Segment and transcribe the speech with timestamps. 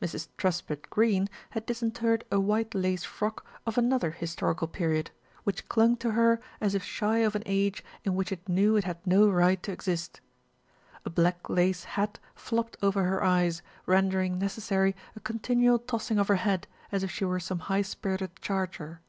[0.00, 0.66] 192 THE RETURN OF ALFRED Mrs.
[0.86, 5.12] Truspitt Greene had disinterred a white lace frock of another historical period,
[5.44, 8.82] which clung to her as if shy of an age in which it knew it
[8.82, 10.20] had no right to exist.
[11.04, 16.26] A black lace hat flopped over her eyes, render ing necessary a continual tossing of
[16.26, 19.00] her head, as if she were some high spirited charger.